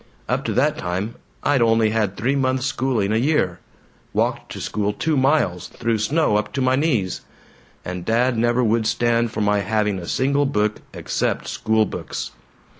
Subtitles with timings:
[0.27, 1.13] Up to that time
[1.43, 3.59] I'd only had three months' schooling a year
[4.13, 7.21] walked to school two miles, through snow up to my knees
[7.85, 12.31] and Dad never would stand for my having a single book except schoolbooks.